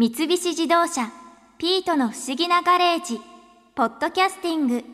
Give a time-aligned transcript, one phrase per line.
[0.00, 1.10] 三菱自動車
[1.58, 3.18] ピートの不思議なガレージ
[3.74, 4.84] ポッドキャスティング。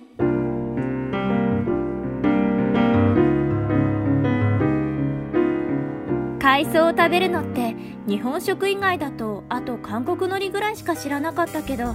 [6.41, 7.77] 海藻を食べるのって
[8.09, 11.95] 日本食以外だとあと韓国海苔ぐらいしか知らなかったけど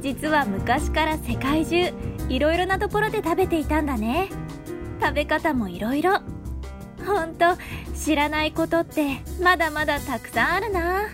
[0.00, 1.92] 実は昔から世界中
[2.28, 4.28] いろいろなところで食べていたんだね。
[5.00, 6.20] 食べ方もいろいろ。
[7.04, 7.46] ほんと
[7.96, 11.08] 知らないことってまだまだたくさんあるな。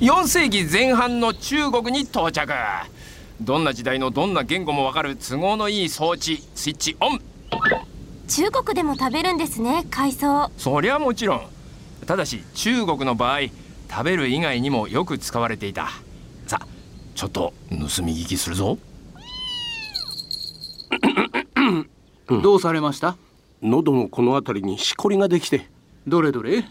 [0.00, 2.52] 4世紀前半の中国に到着。
[3.40, 7.20] どんな時代のどんな言語もわかる都合のいい装置スイッチオン。
[8.28, 10.52] 中国でも食べるんですね海藻。
[10.56, 11.46] そりゃもちろん。
[12.06, 13.40] ただし中国の場合
[13.90, 15.88] 食べる以外にもよく使われていた。
[16.46, 16.66] さあ
[17.16, 18.78] ちょっと盗み聞きするぞ。
[22.28, 23.16] どうされました？
[23.62, 25.66] 喉のこの辺りにしこりができて。
[26.06, 26.62] どれどれ？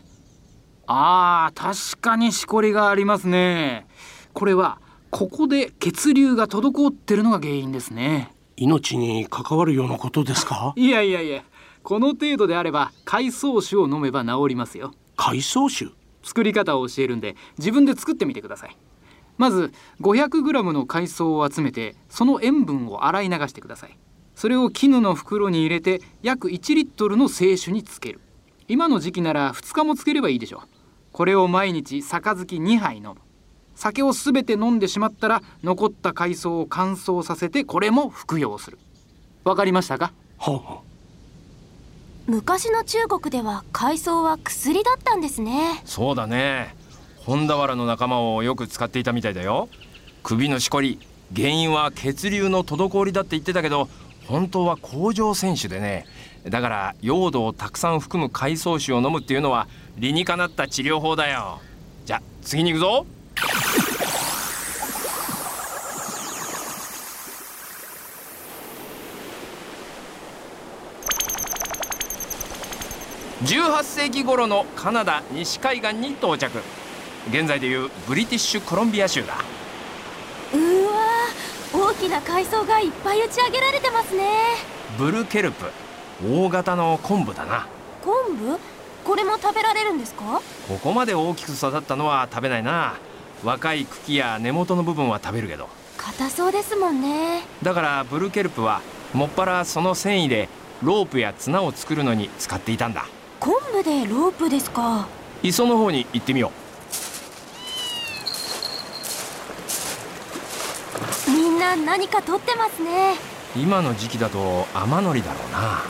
[0.88, 3.86] あー確かにしこりがありますね。
[4.34, 8.34] これはここで血流が滞ってるのが原因ですね。
[8.56, 10.74] 命に関わるようなことですか？
[10.76, 11.44] いやいやいや
[11.84, 14.94] この程度であれば海藻酒を飲めば治りますよ。
[15.16, 15.92] 海藻酒？
[16.24, 18.78] 作り方を教えるんで自分で作ってみてください。
[19.38, 23.98] まず 500g の海藻を集めてその塩分を洗い流してください。
[24.36, 28.22] それを絹の袋に入れて約1リットルの清酒につける。
[28.68, 30.77] 今の時期なら2日もつければいいでしょう
[31.18, 32.20] これを毎日杯
[32.58, 33.16] 2杯飲む。
[33.74, 38.78] 酒をすべて飲んでしまったら残った海藻を乾燥させてこれも服用する。
[39.44, 40.14] わかりましたか？
[40.38, 40.82] はあは
[42.28, 45.82] 昔の中国では海藻は薬だったんですね。
[45.86, 46.76] そうだね。
[47.16, 49.70] 本俵の仲間をよく使っていたみたいだよ。
[50.22, 51.00] 首のしこり
[51.36, 53.90] 原因は血流の滞りだって言ってたけど
[54.28, 56.06] 本当は甲状腺腫でね
[56.50, 61.60] だから用土をたくさん含む海藻酒を飲むっていうのは理にかなった治療法だよ。
[62.06, 63.06] じゃ次に行くぞ。
[73.44, 76.60] 18世紀頃のカナダ西海岸に到着。
[77.30, 79.57] 現在でいうブリティッシュコロンビア州だ。
[81.98, 84.24] きな海藻がいっぱい打ち上げられてますね。
[84.98, 85.66] ブルケルプ
[86.24, 87.68] 大型の昆布だな。
[88.04, 88.58] 昆布？
[89.04, 90.42] これも食べられるんですか？
[90.68, 92.96] ここまで大きく育ったのは食べないな。
[93.44, 95.68] 若い茎や根元の部分は食べるけど。
[95.98, 97.42] 硬そうですもんね。
[97.64, 98.82] だからブルケルプは
[99.14, 100.50] もっぱらその繊維で
[100.84, 103.08] ロープや綱を作るのに使っていたんだ。
[103.40, 105.08] 昆布でロープですか。
[105.44, 106.52] 磯の方に行ってみよ
[111.28, 113.16] みんな何か取ってますね。
[113.56, 115.82] う今の時期だと雨のりだろうな。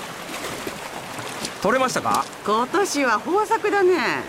[1.61, 2.25] 取れましたか？
[2.45, 4.23] 今年は豊作だね。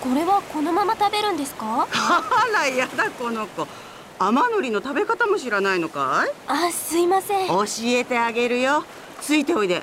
[0.00, 1.86] これはこのまま食べるんですか？
[1.90, 2.22] あ
[2.52, 3.66] らやだこの子。
[4.18, 6.32] 甘のりの食べ方も知らないのかい？
[6.46, 7.48] あすいません。
[7.48, 8.84] 教えてあげるよ。
[9.20, 9.82] ついておいで。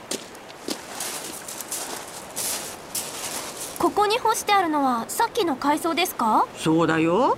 [3.77, 6.47] ここに干してあるのはさっきの海藻ですか？
[6.55, 7.37] そうだよ。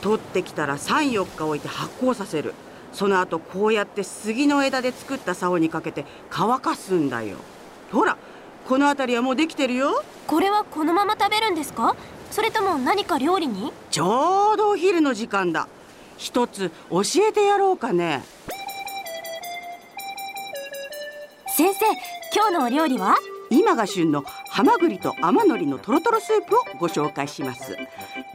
[0.00, 2.54] 取ってきたら34日置いて発酵させる
[2.92, 7.36] その後こうやって杉の枝で作った竿にかけて乾かすんだよ。
[7.90, 8.16] ほら
[8.68, 10.02] この辺りはもうできてるよ。
[10.26, 11.96] これはこのまま食べるんですか？
[12.30, 13.72] それとも何か料理に？
[13.90, 15.68] ちょうどお昼の時間だ。
[16.16, 18.22] 一つ教えてやろうかね。
[21.56, 21.84] 先生
[22.34, 23.16] 今日のお料理は？
[23.50, 27.74] 今が旬のハマグリと甘のりのトロトロスープをご紹介します。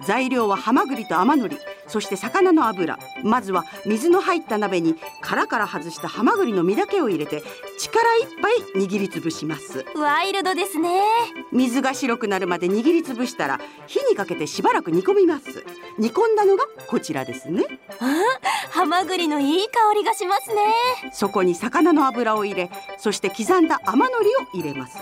[0.04, 2.98] 材料はハマグリと甘のりそして魚の油。
[3.24, 7.44] まずは水の入った鍋に殻から外したハマグリの身だけを入れて
[7.78, 9.86] 力いっぱい握りつぶします。
[9.96, 11.04] ワイルドですね。
[11.52, 15.64] 水が白くなるまで握りつぶしたら火にかけてしばらく煮込みます。
[16.00, 17.80] 煮込んだのがこちらですね。
[18.72, 20.56] ハマグリのいい香りがしますね。
[21.14, 24.98] そこに魚の油を入れそして刻んだ甘のりを入れます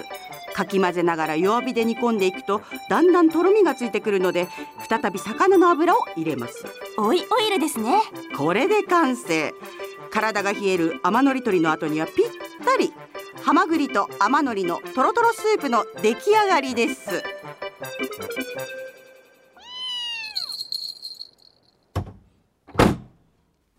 [0.56, 4.48] かき混ぜながら弱火で煮込んでいくとだんだんとろみがついてくるので
[4.88, 6.66] 再び魚の油を入れます。
[6.98, 8.00] オイオイルですね。
[8.38, 9.54] これで完成。
[10.12, 12.30] 体が冷える甘のり取りの後にはぴっ
[12.64, 12.94] たり。
[13.44, 17.22] ハマグリと甘のりのとろとろスープの出来上がりです。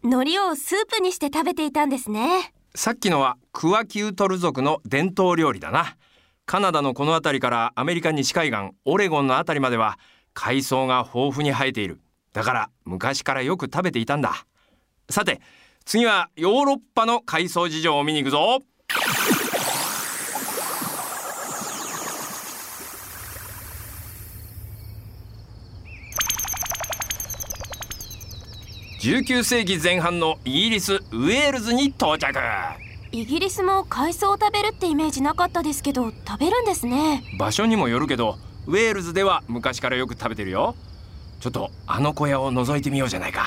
[0.03, 2.53] 海苔をスープにして食べていたんですね。
[2.75, 5.97] さっきのはクワキュートル族の伝統料理だな
[6.47, 9.99] カナダのこの辺りからアメリカ西海岸オレゴンの辺りまでは
[10.33, 12.01] 海藻が豊富に生えている。
[12.33, 14.47] だから昔からよく食べていたんだ。
[15.11, 15.41] さて
[15.85, 18.61] 次はヨーロッパの海藻事情を見に行くぞ。
[29.01, 32.86] 19世紀前半のイギリスウェールズに到着。
[33.17, 37.25] イギリスも海藻を食べるってイメージなかったですけど食べるんですね。
[37.39, 38.37] 場所にもよるけど
[38.67, 40.75] ウェールズでは昔からよく食べてるよ。
[41.41, 43.47] ちょっとあの小屋を覗いてみようじゃないか。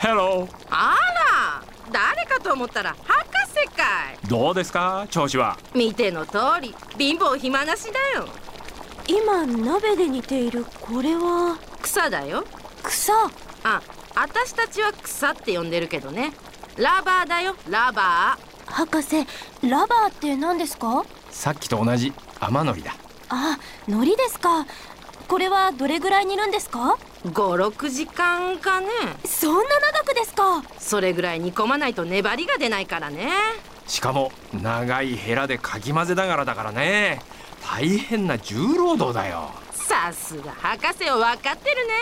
[0.00, 0.96] ヘロあ
[1.30, 3.24] ら誰かと思ったら博
[3.54, 3.84] 士か
[4.20, 4.26] い。
[4.26, 5.56] どうですか調子は？
[5.76, 8.26] 見ての通り貧乏暇なしだよ。
[9.06, 11.56] 今鍋で煮ているこれは？
[11.82, 12.44] 草だよ
[12.92, 13.12] 草。
[13.64, 13.80] あ
[14.14, 16.32] 私たちは草って呼んでるけどね。
[16.76, 19.26] ラバーだよラバ博士
[19.62, 21.04] ラバーって何ですか？
[21.30, 22.94] さっきと同じ雨のりだ。
[23.30, 23.58] あ
[23.88, 24.66] 海苔ですか。
[25.26, 26.98] これはどれぐらい煮るんですか？
[27.24, 28.88] ー56時間かね。
[29.24, 29.62] そんな
[29.92, 30.62] 長くですか？
[30.78, 33.30] それぐらい煮込まないと粘りが出ないからね。
[33.86, 37.20] しかも長いヘラでかき混ぜながらだからね。
[37.64, 39.50] 大変な重労働だよ。
[39.72, 41.92] さすが博士は分かってるね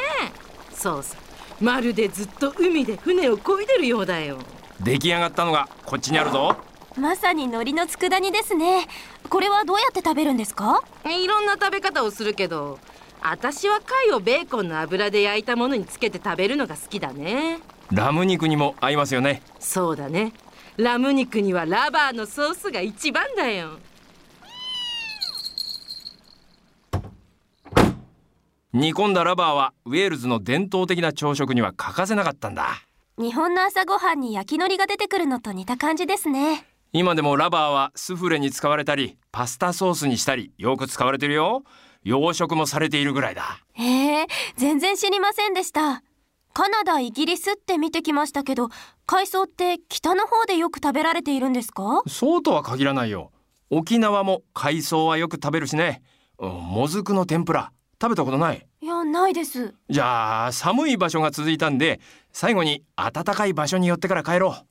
[0.73, 1.17] そうさ。
[1.61, 4.39] まるでずっと海で船を漕いでるようだよ。
[4.81, 6.57] 出来上がったのがこっちにあるぞ。
[6.97, 8.87] まさに海苔の佃煮ですね。
[9.29, 10.83] これはどうやって食べるんですか？
[11.05, 12.79] いろんな食べ方をするけど
[13.23, 17.59] 私は貝をベーコンの油で焼いたものにつけて食べるのが好きだね。
[17.93, 19.43] ラム肉にも合いますよね。
[19.59, 20.33] そうだね。
[20.77, 23.79] ラム肉にはラバーのソースが一番だよ
[28.73, 32.69] 煮込んだラバーはウェールズの伝統的な朝食には欠かせなかったんだ。
[33.19, 36.65] 日本の朝ごはんに焼き海苔が出てくるのと似た感じですね。
[36.93, 41.65] 今でもラバーはスフレに使われたりパスタソースにしたりよく使われてるよ。
[42.05, 43.59] 養殖もされているぐらいだ。
[43.73, 44.27] へえ
[44.57, 46.05] 全然知りませんでした。
[46.53, 48.69] カナダイギリスって見てきましたけど
[49.05, 52.03] 海藻って北の方でよく食べられているんですか？
[52.07, 53.33] そうとは限らないよ。
[53.69, 56.03] 沖縄も海藻はよく食べるしね。
[56.39, 58.67] うんもずくの天ぷら食べたことない？
[58.81, 59.75] いやないです。
[59.91, 62.01] じゃあ寒い場所が続いたんで
[62.33, 64.67] 最後に暖かい場所に寄ってから帰ろう。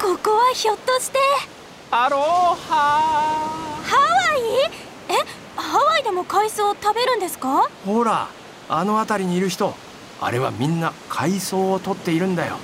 [0.00, 1.18] ここはひょっとして。
[1.90, 2.56] アロハ
[3.82, 4.40] ハワイ？
[5.08, 5.14] え
[5.56, 7.70] ハワイでも海藻を食べるんですか？
[7.86, 8.28] ほら
[8.68, 9.74] あの辺りにいる人
[10.20, 12.56] あれはみんな海藻を取っているんだよ。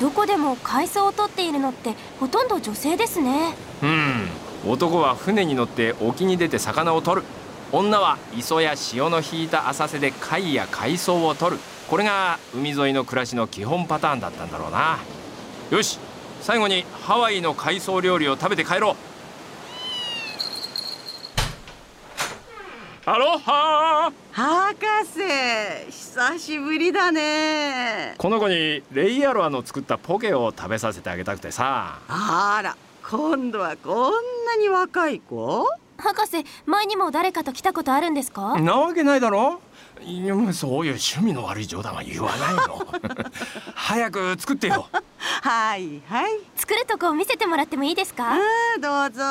[0.00, 3.54] どこでも海藻を取っているのってほとんど女性ですね。
[3.82, 4.28] うん。
[4.66, 7.26] 男は船に乗って沖に出て魚を取る。
[7.72, 11.62] 女は磯や潮の引いた浅瀬で貝や海藻を取る。
[11.88, 14.98] これが海沿いの暮らしの基本パターンだったんだろうな。
[15.70, 15.98] よし
[16.40, 18.96] 最後にハワイの海藻料理を食べて帰ろう
[23.10, 24.76] アロハ博
[25.06, 28.14] 士久しぶりだね。
[28.18, 32.00] この子にレイヤロアの作ったポケを食べさせてあげたくてさ。
[32.06, 32.76] あら
[33.10, 34.12] 今度はこん
[34.44, 35.66] なに若い子？
[35.96, 38.60] 博士前にも誰かと来たことあるんですか？
[38.60, 39.62] なわけないだろ。
[40.02, 42.86] いやそういう趣味の悪い冗談は言わないの。
[43.74, 44.86] 早く作ってよ。
[45.40, 46.40] はいはい。
[46.56, 48.34] 作るとこを見せてもらってもいいですか？
[48.78, 49.22] どうぞ。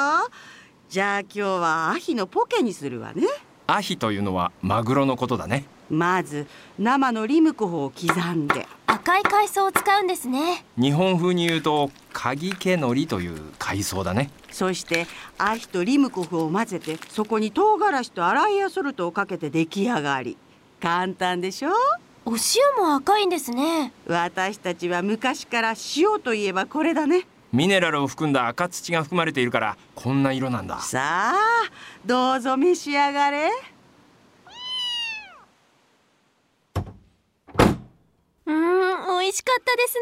[0.89, 3.21] じゃあ今日はアヒのポケにするわね
[3.69, 5.65] アヒというのはマグロのことだね。
[5.89, 6.47] まず
[6.79, 8.65] 生のリムコホを刻んで。
[8.87, 10.65] 赤い海藻を使うんですね。
[10.77, 14.31] 日本風に言うと鍵毛のりという海藻だね。
[14.51, 15.05] そして
[15.37, 20.37] アヒとリムコフを混ぜてそこに唐辛子とアライアソルトをかけて出来上がり。
[20.81, 21.71] 簡単でしょ？
[22.25, 22.37] お塩
[22.85, 23.91] も赤いんですね。
[24.07, 30.79] 私たちは昔から塩といえばこれだねミネラルを含んだ赤土が含まれているからこんな色なんだ。
[30.79, 31.35] さあ
[32.05, 33.49] どうぞ召し上がれ。
[38.45, 39.95] うーん美味しかったです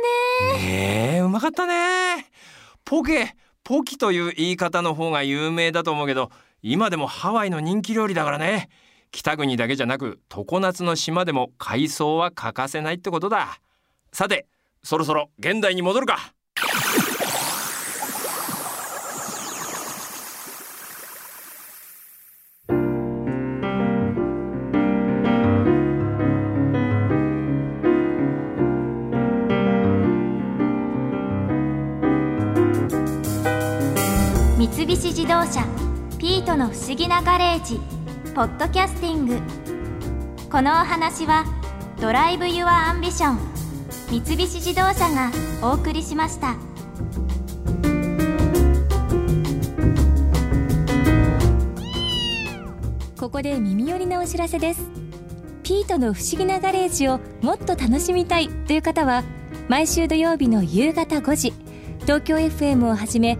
[0.58, 0.70] ね。
[1.14, 2.28] ええうまかったね。
[2.84, 8.70] ポケポキという言い方の方が有名だと思うけど今でもハワイの人気料理だからね。
[9.12, 13.60] 北国だけじゃなく常夏の島でも海藻は欠かせないってことだ。
[14.12, 14.46] さて
[14.84, 16.35] そろそろ現代に戻るか
[34.86, 35.65] 三菱自動車
[36.20, 37.80] ピートの不思議なガレージ
[38.36, 39.39] ポッドキャスティング
[40.51, 41.44] このお話は
[42.00, 43.40] Drive your Ambition
[44.12, 45.32] 三菱自動車が
[45.63, 46.56] お送りしました
[53.20, 54.88] ここで耳寄りなお知らせです
[55.63, 59.24] ピートの不思議なガレージをもっと楽しみたいという方は
[59.68, 61.54] 毎週土曜日の夕方5時
[62.01, 63.39] 東京 FM をはじめ